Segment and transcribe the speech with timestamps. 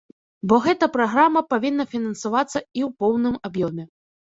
[0.51, 3.83] Бо гэта праграма павінна фінансавацца і ў поўным аб'ёме.